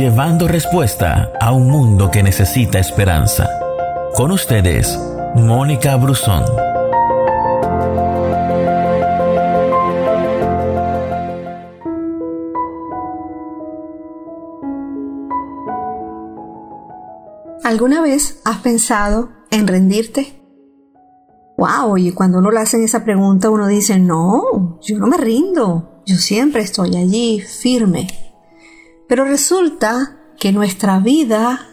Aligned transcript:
llevando 0.00 0.48
respuesta 0.48 1.30
a 1.38 1.52
un 1.52 1.68
mundo 1.68 2.10
que 2.10 2.22
necesita 2.22 2.78
esperanza. 2.78 3.46
Con 4.14 4.30
ustedes, 4.30 4.98
Mónica 5.34 5.94
Brusón. 5.96 6.42
¿Alguna 17.62 18.00
vez 18.00 18.40
has 18.46 18.56
pensado 18.60 19.28
en 19.50 19.68
rendirte? 19.68 20.42
Wow, 21.58 21.98
y 21.98 22.12
cuando 22.12 22.38
uno 22.38 22.50
le 22.50 22.60
hacen 22.60 22.82
esa 22.84 23.04
pregunta 23.04 23.50
uno 23.50 23.66
dice, 23.66 23.98
no, 23.98 24.78
yo 24.80 24.98
no 24.98 25.06
me 25.06 25.18
rindo, 25.18 26.00
yo 26.06 26.16
siempre 26.16 26.62
estoy 26.62 26.96
allí 26.96 27.42
firme. 27.42 28.29
Pero 29.10 29.24
resulta 29.24 30.12
que 30.38 30.50
en 30.50 30.54
nuestra 30.54 31.00
vida 31.00 31.66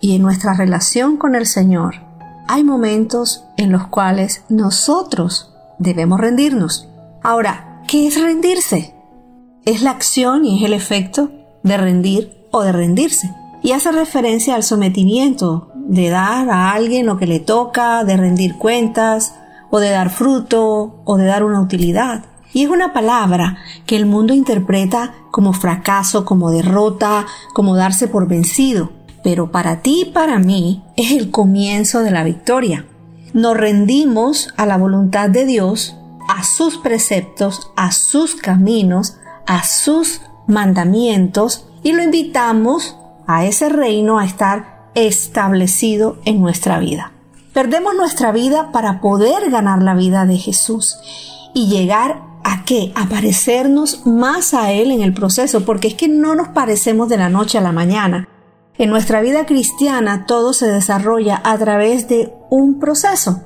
y 0.00 0.16
en 0.16 0.22
nuestra 0.22 0.54
relación 0.54 1.18
con 1.18 1.36
el 1.36 1.46
Señor 1.46 1.94
hay 2.48 2.64
momentos 2.64 3.44
en 3.56 3.70
los 3.70 3.86
cuales 3.86 4.42
nosotros 4.48 5.54
debemos 5.78 6.18
rendirnos. 6.18 6.88
Ahora, 7.22 7.80
¿qué 7.86 8.08
es 8.08 8.20
rendirse? 8.20 8.96
Es 9.64 9.82
la 9.82 9.92
acción 9.92 10.44
y 10.44 10.58
es 10.58 10.64
el 10.64 10.72
efecto 10.72 11.30
de 11.62 11.76
rendir 11.76 12.48
o 12.50 12.62
de 12.62 12.72
rendirse. 12.72 13.32
Y 13.62 13.70
hace 13.70 13.92
referencia 13.92 14.56
al 14.56 14.64
sometimiento, 14.64 15.70
de 15.76 16.08
dar 16.08 16.50
a 16.50 16.72
alguien 16.72 17.06
lo 17.06 17.18
que 17.18 17.28
le 17.28 17.38
toca, 17.38 18.02
de 18.02 18.16
rendir 18.16 18.56
cuentas, 18.56 19.36
o 19.70 19.78
de 19.78 19.90
dar 19.90 20.10
fruto, 20.10 21.02
o 21.04 21.16
de 21.16 21.26
dar 21.26 21.44
una 21.44 21.60
utilidad. 21.60 22.24
Y 22.52 22.64
es 22.64 22.68
una 22.68 22.92
palabra 22.92 23.58
que 23.86 23.94
el 23.94 24.06
mundo 24.06 24.34
interpreta 24.34 25.14
como 25.30 25.52
fracaso, 25.52 26.24
como 26.24 26.50
derrota, 26.50 27.26
como 27.52 27.76
darse 27.76 28.08
por 28.08 28.28
vencido. 28.28 28.90
Pero 29.22 29.50
para 29.50 29.82
ti 29.82 30.02
y 30.02 30.10
para 30.12 30.38
mí 30.38 30.82
es 30.96 31.12
el 31.12 31.30
comienzo 31.30 32.00
de 32.00 32.10
la 32.10 32.24
victoria. 32.24 32.86
Nos 33.32 33.56
rendimos 33.56 34.52
a 34.56 34.66
la 34.66 34.76
voluntad 34.76 35.30
de 35.30 35.44
Dios, 35.44 35.96
a 36.28 36.42
sus 36.42 36.78
preceptos, 36.78 37.70
a 37.76 37.92
sus 37.92 38.34
caminos, 38.34 39.16
a 39.46 39.64
sus 39.64 40.20
mandamientos 40.46 41.66
y 41.82 41.92
lo 41.92 42.02
invitamos 42.02 42.96
a 43.26 43.44
ese 43.44 43.68
reino 43.68 44.18
a 44.18 44.24
estar 44.24 44.90
establecido 44.94 46.18
en 46.24 46.40
nuestra 46.40 46.78
vida. 46.78 47.12
Perdemos 47.52 47.94
nuestra 47.94 48.32
vida 48.32 48.70
para 48.72 49.00
poder 49.00 49.50
ganar 49.50 49.82
la 49.82 49.94
vida 49.94 50.24
de 50.24 50.36
Jesús 50.36 50.98
y 51.54 51.68
llegar 51.68 52.22
a 52.44 52.64
qué? 52.64 52.92
A 52.94 53.08
parecernos 53.08 54.06
más 54.06 54.54
a 54.54 54.72
Él 54.72 54.90
en 54.90 55.02
el 55.02 55.12
proceso, 55.12 55.64
porque 55.64 55.88
es 55.88 55.94
que 55.94 56.08
no 56.08 56.34
nos 56.34 56.48
parecemos 56.48 57.08
de 57.08 57.16
la 57.16 57.28
noche 57.28 57.58
a 57.58 57.62
la 57.62 57.72
mañana. 57.72 58.28
En 58.78 58.90
nuestra 58.90 59.20
vida 59.20 59.44
cristiana 59.46 60.24
todo 60.26 60.52
se 60.52 60.66
desarrolla 60.66 61.40
a 61.44 61.58
través 61.58 62.08
de 62.08 62.32
un 62.48 62.78
proceso. 62.78 63.42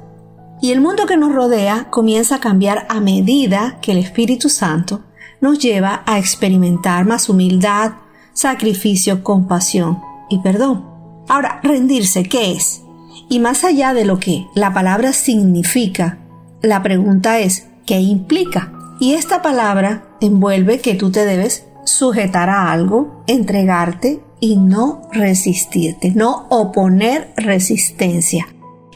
Y 0.62 0.70
el 0.70 0.80
mundo 0.80 1.06
que 1.06 1.16
nos 1.16 1.32
rodea 1.32 1.88
comienza 1.90 2.36
a 2.36 2.40
cambiar 2.40 2.86
a 2.88 3.00
medida 3.00 3.78
que 3.82 3.92
el 3.92 3.98
Espíritu 3.98 4.48
Santo 4.48 5.02
nos 5.40 5.58
lleva 5.58 6.02
a 6.06 6.18
experimentar 6.18 7.04
más 7.04 7.28
humildad, 7.28 7.94
sacrificio, 8.32 9.22
compasión 9.22 10.00
y 10.30 10.38
perdón. 10.38 10.86
Ahora, 11.28 11.60
rendirse, 11.62 12.22
¿qué 12.24 12.52
es? 12.52 12.82
Y 13.28 13.40
más 13.40 13.64
allá 13.64 13.94
de 13.94 14.04
lo 14.04 14.18
que 14.18 14.46
la 14.54 14.72
palabra 14.72 15.12
significa, 15.12 16.18
la 16.62 16.82
pregunta 16.82 17.40
es, 17.40 17.66
¿qué 17.86 18.00
implica? 18.00 18.72
Y 19.04 19.12
esta 19.12 19.42
palabra 19.42 20.16
envuelve 20.22 20.80
que 20.80 20.94
tú 20.94 21.10
te 21.12 21.26
debes 21.26 21.66
sujetar 21.84 22.48
a 22.48 22.72
algo, 22.72 23.22
entregarte 23.26 24.24
y 24.40 24.56
no 24.56 25.02
resistirte, 25.12 26.12
no 26.12 26.46
oponer 26.48 27.30
resistencia. 27.36 28.46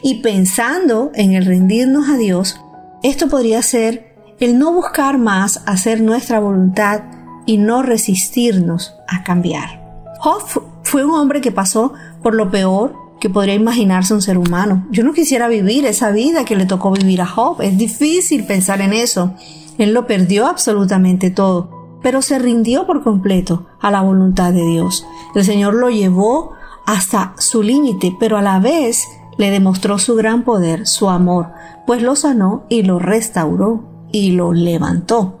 Y 0.01 0.21
pensando 0.21 1.11
en 1.13 1.35
el 1.35 1.45
rendirnos 1.45 2.09
a 2.09 2.17
Dios, 2.17 2.59
esto 3.03 3.27
podría 3.27 3.61
ser 3.61 4.15
el 4.39 4.57
no 4.57 4.73
buscar 4.73 5.19
más 5.19 5.61
hacer 5.67 6.01
nuestra 6.01 6.39
voluntad 6.39 7.03
y 7.45 7.59
no 7.59 7.83
resistirnos 7.83 8.95
a 9.07 9.23
cambiar. 9.23 9.79
Job 10.21 10.41
fue 10.81 11.05
un 11.05 11.11
hombre 11.11 11.39
que 11.39 11.51
pasó 11.51 11.93
por 12.23 12.33
lo 12.33 12.49
peor 12.49 12.95
que 13.19 13.29
podría 13.29 13.53
imaginarse 13.53 14.15
un 14.15 14.23
ser 14.23 14.39
humano. 14.39 14.87
Yo 14.89 15.03
no 15.03 15.13
quisiera 15.13 15.47
vivir 15.47 15.85
esa 15.85 16.09
vida 16.09 16.45
que 16.45 16.55
le 16.55 16.65
tocó 16.65 16.89
vivir 16.89 17.21
a 17.21 17.27
Job. 17.27 17.61
Es 17.61 17.77
difícil 17.77 18.45
pensar 18.45 18.81
en 18.81 18.93
eso. 18.93 19.35
Él 19.79 19.93
lo 19.93 20.05
perdió 20.05 20.45
absolutamente 20.45 21.31
todo, 21.31 21.97
pero 22.03 22.21
se 22.21 22.37
rindió 22.37 22.85
por 22.85 23.03
completo 23.03 23.65
a 23.79 23.89
la 23.89 24.01
voluntad 24.01 24.53
de 24.53 24.65
Dios. 24.65 25.07
El 25.33 25.43
Señor 25.43 25.73
lo 25.73 25.89
llevó 25.89 26.51
hasta 26.85 27.33
su 27.37 27.63
límite, 27.63 28.15
pero 28.19 28.37
a 28.37 28.41
la 28.41 28.59
vez 28.59 29.07
le 29.37 29.51
demostró 29.51 29.97
su 29.97 30.15
gran 30.15 30.43
poder, 30.43 30.85
su 30.85 31.09
amor, 31.09 31.47
pues 31.87 32.01
lo 32.03 32.15
sanó 32.15 32.65
y 32.67 32.83
lo 32.83 32.99
restauró 32.99 33.83
y 34.11 34.33
lo 34.33 34.53
levantó. 34.53 35.39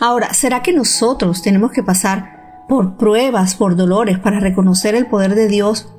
Ahora, 0.00 0.34
¿será 0.34 0.62
que 0.62 0.72
nosotros 0.72 1.40
tenemos 1.40 1.70
que 1.70 1.82
pasar 1.82 2.64
por 2.68 2.96
pruebas, 2.96 3.54
por 3.54 3.76
dolores 3.76 4.18
para 4.18 4.40
reconocer 4.40 4.94
el 4.94 5.06
poder 5.06 5.34
de 5.34 5.46
Dios? 5.46 5.92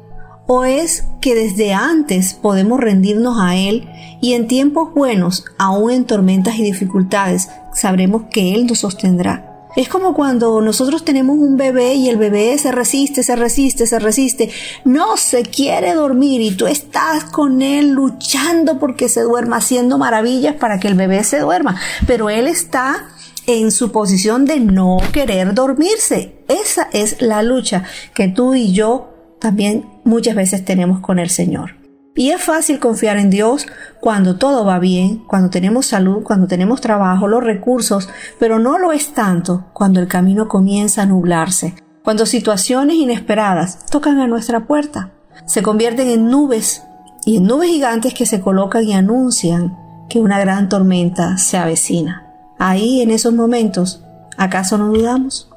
¿O 0.47 0.65
es 0.65 1.05
que 1.21 1.35
desde 1.35 1.73
antes 1.73 2.33
podemos 2.33 2.79
rendirnos 2.79 3.39
a 3.39 3.55
Él 3.55 3.87
y 4.21 4.33
en 4.33 4.47
tiempos 4.47 4.93
buenos, 4.93 5.45
aún 5.57 5.91
en 5.91 6.05
tormentas 6.05 6.55
y 6.55 6.63
dificultades, 6.63 7.49
sabremos 7.73 8.23
que 8.31 8.53
Él 8.53 8.65
nos 8.67 8.79
sostendrá? 8.79 9.51
Es 9.75 9.87
como 9.87 10.13
cuando 10.13 10.59
nosotros 10.59 11.05
tenemos 11.05 11.37
un 11.37 11.55
bebé 11.55 11.93
y 11.93 12.09
el 12.09 12.17
bebé 12.17 12.57
se 12.57 12.73
resiste, 12.73 13.23
se 13.23 13.37
resiste, 13.37 13.87
se 13.87 13.99
resiste, 13.99 14.49
no 14.83 15.15
se 15.15 15.43
quiere 15.43 15.93
dormir 15.93 16.41
y 16.41 16.51
tú 16.51 16.67
estás 16.67 17.23
con 17.23 17.61
él 17.61 17.91
luchando 17.91 18.79
porque 18.79 19.07
se 19.07 19.21
duerma, 19.21 19.57
haciendo 19.57 19.97
maravillas 19.97 20.55
para 20.55 20.77
que 20.77 20.89
el 20.89 20.95
bebé 20.95 21.23
se 21.23 21.39
duerma, 21.39 21.79
pero 22.05 22.29
él 22.29 22.47
está 22.47 23.07
en 23.47 23.71
su 23.71 23.93
posición 23.93 24.43
de 24.43 24.59
no 24.59 24.97
querer 25.13 25.53
dormirse. 25.53 26.35
Esa 26.49 26.89
es 26.91 27.21
la 27.21 27.41
lucha 27.41 27.85
que 28.13 28.27
tú 28.27 28.53
y 28.55 28.73
yo 28.73 29.13
también 29.39 29.85
muchas 30.03 30.35
veces 30.35 30.65
tenemos 30.65 30.99
con 30.99 31.17
el 31.17 31.29
Señor. 31.29 31.80
Y 32.13 32.31
es 32.31 32.41
fácil 32.41 32.79
confiar 32.79 33.17
en 33.17 33.29
Dios 33.29 33.67
cuando 34.01 34.37
todo 34.37 34.65
va 34.65 34.79
bien, 34.79 35.23
cuando 35.27 35.49
tenemos 35.49 35.85
salud, 35.85 36.23
cuando 36.23 36.45
tenemos 36.47 36.81
trabajo, 36.81 37.27
los 37.27 37.43
recursos, 37.43 38.09
pero 38.37 38.59
no 38.59 38.77
lo 38.77 38.91
es 38.91 39.13
tanto 39.13 39.65
cuando 39.71 40.01
el 40.01 40.07
camino 40.07 40.49
comienza 40.49 41.03
a 41.03 41.05
nublarse, 41.05 41.75
cuando 42.03 42.25
situaciones 42.25 42.97
inesperadas 42.97 43.85
tocan 43.85 44.19
a 44.19 44.27
nuestra 44.27 44.65
puerta, 44.65 45.11
se 45.45 45.63
convierten 45.63 46.09
en 46.09 46.29
nubes 46.29 46.83
y 47.25 47.37
en 47.37 47.45
nubes 47.45 47.69
gigantes 47.69 48.13
que 48.13 48.25
se 48.25 48.41
colocan 48.41 48.83
y 48.83 48.93
anuncian 48.93 49.77
que 50.09 50.19
una 50.19 50.39
gran 50.39 50.67
tormenta 50.67 51.37
se 51.37 51.57
avecina. 51.57 52.27
Ahí, 52.59 53.01
en 53.01 53.11
esos 53.11 53.33
momentos, 53.33 54.03
¿acaso 54.37 54.77
no 54.77 54.89
dudamos? 54.89 55.49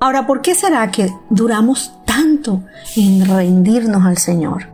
Ahora, 0.00 0.26
¿por 0.26 0.42
qué 0.42 0.54
será 0.54 0.90
que 0.90 1.10
duramos 1.30 1.94
tanto 2.04 2.62
en 2.96 3.24
rendirnos 3.26 4.04
al 4.04 4.18
Señor? 4.18 4.73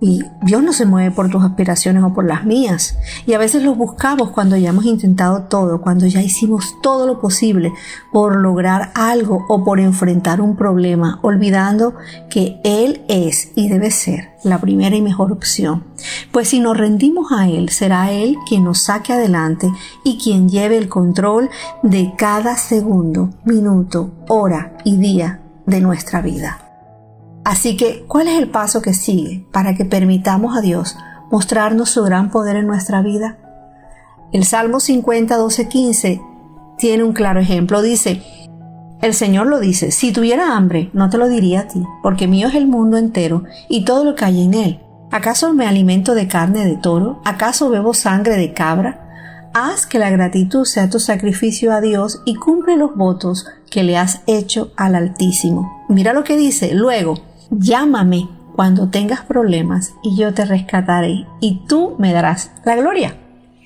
Y 0.00 0.24
Dios 0.42 0.62
no 0.62 0.72
se 0.72 0.86
mueve 0.86 1.10
por 1.10 1.28
tus 1.28 1.44
aspiraciones 1.44 2.02
o 2.02 2.14
por 2.14 2.24
las 2.24 2.44
mías. 2.44 2.96
Y 3.26 3.34
a 3.34 3.38
veces 3.38 3.62
los 3.62 3.76
buscamos 3.76 4.30
cuando 4.30 4.56
ya 4.56 4.70
hemos 4.70 4.86
intentado 4.86 5.42
todo, 5.42 5.82
cuando 5.82 6.06
ya 6.06 6.22
hicimos 6.22 6.76
todo 6.82 7.06
lo 7.06 7.20
posible 7.20 7.72
por 8.10 8.36
lograr 8.36 8.92
algo 8.94 9.44
o 9.48 9.62
por 9.62 9.78
enfrentar 9.78 10.40
un 10.40 10.56
problema, 10.56 11.18
olvidando 11.22 11.94
que 12.30 12.60
Él 12.64 13.02
es 13.08 13.52
y 13.54 13.68
debe 13.68 13.90
ser 13.90 14.30
la 14.42 14.58
primera 14.58 14.96
y 14.96 15.02
mejor 15.02 15.32
opción. 15.32 15.84
Pues 16.32 16.48
si 16.48 16.60
nos 16.60 16.78
rendimos 16.78 17.30
a 17.32 17.48
Él, 17.48 17.68
será 17.68 18.10
Él 18.10 18.36
quien 18.48 18.64
nos 18.64 18.80
saque 18.80 19.12
adelante 19.12 19.70
y 20.02 20.16
quien 20.16 20.48
lleve 20.48 20.78
el 20.78 20.88
control 20.88 21.50
de 21.82 22.14
cada 22.16 22.56
segundo, 22.56 23.30
minuto, 23.44 24.10
hora 24.28 24.78
y 24.84 24.96
día 24.96 25.42
de 25.66 25.80
nuestra 25.82 26.22
vida. 26.22 26.69
Así 27.50 27.76
que, 27.76 28.04
¿cuál 28.06 28.28
es 28.28 28.38
el 28.38 28.48
paso 28.48 28.80
que 28.80 28.94
sigue 28.94 29.44
para 29.50 29.74
que 29.74 29.84
permitamos 29.84 30.56
a 30.56 30.60
Dios 30.60 30.96
mostrarnos 31.32 31.90
su 31.90 32.04
gran 32.04 32.30
poder 32.30 32.54
en 32.54 32.68
nuestra 32.68 33.02
vida? 33.02 33.38
El 34.32 34.44
Salmo 34.44 34.78
50, 34.78 35.36
12, 35.36 35.68
15 35.68 36.20
tiene 36.78 37.02
un 37.02 37.12
claro 37.12 37.40
ejemplo. 37.40 37.82
Dice, 37.82 38.22
el 39.02 39.14
Señor 39.14 39.48
lo 39.48 39.58
dice, 39.58 39.90
si 39.90 40.12
tuviera 40.12 40.56
hambre, 40.56 40.90
no 40.92 41.10
te 41.10 41.18
lo 41.18 41.28
diría 41.28 41.62
a 41.62 41.66
ti, 41.66 41.82
porque 42.04 42.28
mío 42.28 42.46
es 42.46 42.54
el 42.54 42.68
mundo 42.68 42.98
entero 42.98 43.42
y 43.68 43.84
todo 43.84 44.04
lo 44.04 44.14
que 44.14 44.26
hay 44.26 44.44
en 44.44 44.54
él. 44.54 44.80
¿Acaso 45.10 45.52
me 45.52 45.66
alimento 45.66 46.14
de 46.14 46.28
carne 46.28 46.64
de 46.64 46.76
toro? 46.76 47.20
¿Acaso 47.24 47.68
bebo 47.68 47.94
sangre 47.94 48.36
de 48.36 48.52
cabra? 48.52 49.50
Haz 49.54 49.86
que 49.86 49.98
la 49.98 50.10
gratitud 50.10 50.64
sea 50.66 50.88
tu 50.88 51.00
sacrificio 51.00 51.72
a 51.72 51.80
Dios 51.80 52.22
y 52.24 52.36
cumple 52.36 52.76
los 52.76 52.94
votos 52.94 53.48
que 53.68 53.82
le 53.82 53.98
has 53.98 54.20
hecho 54.28 54.70
al 54.76 54.94
Altísimo. 54.94 55.84
Mira 55.88 56.12
lo 56.12 56.22
que 56.22 56.36
dice 56.36 56.72
luego, 56.74 57.16
Llámame 57.50 58.28
cuando 58.54 58.88
tengas 58.88 59.22
problemas 59.22 59.94
y 60.02 60.16
yo 60.16 60.34
te 60.34 60.44
rescataré 60.44 61.26
y 61.40 61.66
tú 61.66 61.94
me 61.98 62.12
darás 62.12 62.52
la 62.64 62.76
gloria. 62.76 63.16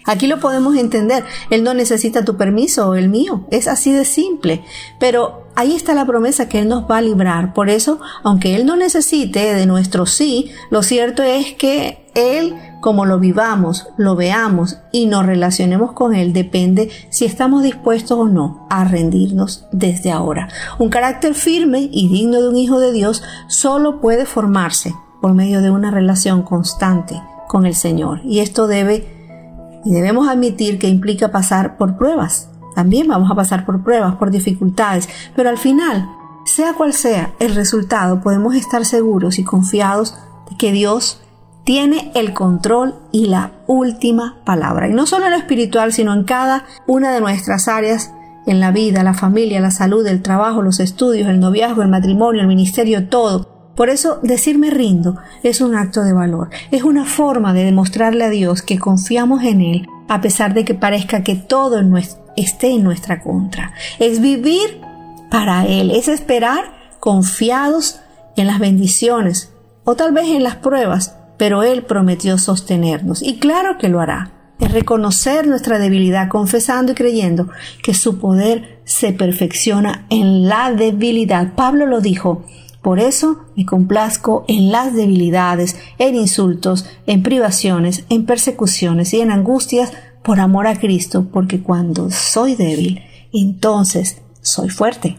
Aquí 0.06 0.26
lo 0.26 0.38
podemos 0.38 0.76
entender. 0.76 1.24
Él 1.50 1.64
no 1.64 1.72
necesita 1.72 2.24
tu 2.24 2.36
permiso 2.36 2.90
o 2.90 2.94
el 2.94 3.08
mío. 3.08 3.46
Es 3.50 3.68
así 3.68 3.90
de 3.92 4.04
simple. 4.04 4.62
Pero 5.00 5.48
ahí 5.54 5.74
está 5.74 5.94
la 5.94 6.04
promesa 6.04 6.48
que 6.48 6.58
Él 6.58 6.68
nos 6.68 6.88
va 6.90 6.98
a 6.98 7.02
librar. 7.02 7.54
Por 7.54 7.70
eso, 7.70 8.00
aunque 8.22 8.54
Él 8.54 8.66
no 8.66 8.76
necesite 8.76 9.54
de 9.54 9.66
nuestro 9.66 10.04
sí, 10.04 10.50
lo 10.70 10.82
cierto 10.82 11.22
es 11.22 11.54
que 11.54 12.10
Él, 12.14 12.54
como 12.84 13.06
lo 13.06 13.18
vivamos, 13.18 13.86
lo 13.96 14.14
veamos 14.14 14.76
y 14.92 15.06
nos 15.06 15.24
relacionemos 15.24 15.92
con 15.92 16.14
Él, 16.14 16.34
depende 16.34 16.90
si 17.08 17.24
estamos 17.24 17.62
dispuestos 17.62 18.18
o 18.18 18.28
no 18.28 18.66
a 18.68 18.84
rendirnos 18.84 19.64
desde 19.72 20.12
ahora. 20.12 20.50
Un 20.78 20.90
carácter 20.90 21.32
firme 21.32 21.88
y 21.90 22.10
digno 22.10 22.42
de 22.42 22.48
un 22.50 22.58
hijo 22.58 22.80
de 22.80 22.92
Dios 22.92 23.22
solo 23.46 24.02
puede 24.02 24.26
formarse 24.26 24.94
por 25.22 25.32
medio 25.32 25.62
de 25.62 25.70
una 25.70 25.90
relación 25.90 26.42
constante 26.42 27.22
con 27.48 27.64
el 27.64 27.74
Señor. 27.74 28.20
Y 28.22 28.40
esto 28.40 28.66
debe 28.66 29.80
y 29.82 29.90
debemos 29.94 30.28
admitir 30.28 30.78
que 30.78 30.88
implica 30.88 31.32
pasar 31.32 31.78
por 31.78 31.96
pruebas. 31.96 32.50
También 32.74 33.08
vamos 33.08 33.30
a 33.30 33.34
pasar 33.34 33.64
por 33.64 33.82
pruebas, 33.82 34.16
por 34.16 34.30
dificultades, 34.30 35.08
pero 35.34 35.48
al 35.48 35.56
final, 35.56 36.06
sea 36.44 36.74
cual 36.74 36.92
sea 36.92 37.32
el 37.40 37.54
resultado, 37.54 38.20
podemos 38.20 38.54
estar 38.54 38.84
seguros 38.84 39.38
y 39.38 39.44
confiados 39.44 40.18
de 40.50 40.58
que 40.58 40.70
Dios 40.70 41.23
tiene 41.64 42.12
el 42.14 42.32
control 42.32 42.94
y 43.10 43.26
la 43.26 43.52
última 43.66 44.36
palabra. 44.44 44.88
Y 44.88 44.92
no 44.92 45.06
solo 45.06 45.26
en 45.26 45.32
lo 45.32 45.38
espiritual, 45.38 45.92
sino 45.92 46.12
en 46.12 46.24
cada 46.24 46.64
una 46.86 47.12
de 47.12 47.20
nuestras 47.20 47.68
áreas, 47.68 48.12
en 48.46 48.60
la 48.60 48.70
vida, 48.70 49.02
la 49.02 49.14
familia, 49.14 49.60
la 49.60 49.70
salud, 49.70 50.06
el 50.06 50.22
trabajo, 50.22 50.62
los 50.62 50.80
estudios, 50.80 51.28
el 51.28 51.40
noviazgo, 51.40 51.82
el 51.82 51.88
matrimonio, 51.88 52.42
el 52.42 52.46
ministerio, 52.46 53.08
todo. 53.08 53.48
Por 53.74 53.88
eso 53.88 54.20
decirme 54.22 54.70
rindo 54.70 55.16
es 55.42 55.60
un 55.60 55.74
acto 55.74 56.02
de 56.02 56.12
valor, 56.12 56.50
es 56.70 56.84
una 56.84 57.04
forma 57.04 57.52
de 57.52 57.64
demostrarle 57.64 58.24
a 58.24 58.30
Dios 58.30 58.62
que 58.62 58.78
confiamos 58.78 59.42
en 59.42 59.62
Él 59.62 59.88
a 60.06 60.20
pesar 60.20 60.54
de 60.54 60.64
que 60.64 60.74
parezca 60.74 61.24
que 61.24 61.34
todo 61.34 61.82
esté 62.36 62.72
en 62.72 62.84
nuestra 62.84 63.22
contra. 63.22 63.72
Es 63.98 64.20
vivir 64.20 64.80
para 65.30 65.66
Él, 65.66 65.90
es 65.90 66.08
esperar 66.08 66.72
confiados 67.00 68.00
en 68.36 68.46
las 68.46 68.58
bendiciones 68.58 69.52
o 69.84 69.96
tal 69.96 70.12
vez 70.12 70.26
en 70.28 70.42
las 70.42 70.56
pruebas, 70.56 71.16
pero 71.36 71.62
Él 71.62 71.82
prometió 71.82 72.38
sostenernos 72.38 73.22
y 73.22 73.38
claro 73.38 73.78
que 73.78 73.88
lo 73.88 74.00
hará. 74.00 74.32
Es 74.60 74.72
reconocer 74.72 75.46
nuestra 75.46 75.78
debilidad 75.78 76.28
confesando 76.28 76.92
y 76.92 76.94
creyendo 76.94 77.48
que 77.82 77.92
su 77.92 78.18
poder 78.18 78.80
se 78.84 79.12
perfecciona 79.12 80.06
en 80.10 80.48
la 80.48 80.72
debilidad. 80.72 81.54
Pablo 81.54 81.86
lo 81.86 82.00
dijo, 82.00 82.44
por 82.84 83.00
eso 83.00 83.46
me 83.56 83.64
complazco 83.64 84.44
en 84.46 84.70
las 84.70 84.94
debilidades, 84.94 85.76
en 85.98 86.14
insultos, 86.14 86.84
en 87.06 87.22
privaciones, 87.22 88.04
en 88.10 88.26
persecuciones 88.26 89.14
y 89.14 89.20
en 89.20 89.30
angustias 89.30 89.92
por 90.22 90.38
amor 90.38 90.66
a 90.66 90.78
Cristo, 90.78 91.26
porque 91.32 91.62
cuando 91.62 92.10
soy 92.10 92.54
débil, 92.54 93.02
entonces 93.32 94.22
soy 94.42 94.68
fuerte. 94.68 95.18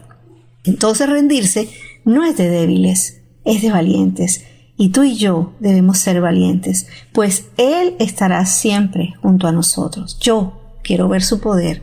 Entonces 0.64 1.08
rendirse 1.08 1.68
no 2.04 2.24
es 2.24 2.36
de 2.36 2.48
débiles, 2.48 3.20
es 3.44 3.62
de 3.62 3.70
valientes. 3.70 4.44
Y 4.78 4.90
tú 4.90 5.04
y 5.04 5.16
yo 5.16 5.52
debemos 5.58 5.98
ser 5.98 6.20
valientes, 6.20 6.86
pues 7.12 7.46
Él 7.56 7.94
estará 7.98 8.44
siempre 8.44 9.14
junto 9.22 9.46
a 9.46 9.52
nosotros. 9.52 10.18
Yo 10.20 10.60
quiero 10.82 11.08
ver 11.08 11.22
su 11.22 11.40
poder, 11.40 11.82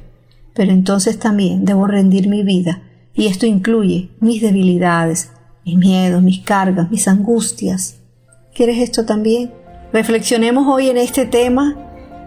pero 0.54 0.72
entonces 0.72 1.18
también 1.18 1.66
debo 1.66 1.88
rendir 1.88 2.28
mi 2.28 2.44
vida, 2.44 2.84
y 3.16 3.28
esto 3.28 3.46
incluye 3.46 4.10
mis 4.20 4.42
debilidades, 4.42 5.32
mis 5.66 5.78
miedos, 5.78 6.22
mis 6.22 6.42
cargas, 6.42 6.92
mis 6.92 7.08
angustias. 7.08 7.98
¿Quieres 8.54 8.78
esto 8.78 9.06
también? 9.06 9.52
Reflexionemos 9.92 10.68
hoy 10.68 10.90
en 10.90 10.98
este 10.98 11.26
tema 11.26 11.76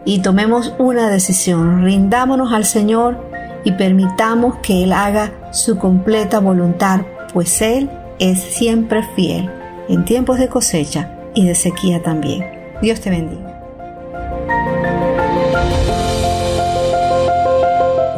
y 0.05 0.21
tomemos 0.21 0.75
una 0.79 1.09
decisión. 1.09 1.85
Rindámonos 1.85 2.53
al 2.53 2.65
Señor 2.65 3.31
y 3.65 3.73
permitamos 3.73 4.57
que 4.63 4.85
Él 4.85 4.93
haga 4.93 5.53
su 5.53 5.77
completa 5.79 6.41
voluntad, 6.41 7.03
pues 7.33 7.63
Él 7.63 7.91
es 8.19 8.41
siempre 8.41 9.03
fiel 9.15 9.51
en 9.89 10.05
tiempos 10.05 10.39
de 10.39 10.49
cosecha 10.49 11.11
y 11.35 11.47
de 11.47 11.55
sequía 11.55 12.03
también. 12.03 12.45
Dios 12.83 13.01
te 13.01 13.11
bendiga. 13.11 13.53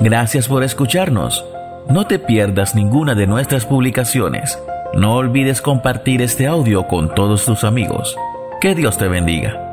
Gracias 0.01 0.49
por 0.49 0.63
escucharnos. 0.63 1.45
No 1.89 2.07
te 2.07 2.19
pierdas 2.19 2.75
ninguna 2.75 3.15
de 3.15 3.27
nuestras 3.27 3.65
publicaciones 3.65 4.59
no 4.95 5.17
olvides 5.17 5.61
compartir 5.61 6.23
este 6.23 6.47
audio 6.47 6.89
con 6.89 7.15
todos 7.15 7.45
tus 7.45 7.63
amigos. 7.63 8.17
Que 8.61 8.75
Dios 8.75 8.97
te 8.97 9.07
bendiga. 9.07 9.68